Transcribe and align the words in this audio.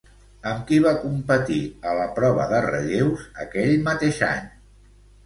Amb 0.51 0.61
qui 0.69 0.77
va 0.85 0.93
competir 1.01 1.57
a 1.91 1.93
la 1.99 2.07
prova 2.15 2.47
de 2.53 2.63
relleus 2.69 3.27
aquell 3.45 3.77
mateix 3.91 4.19
any? 4.31 4.49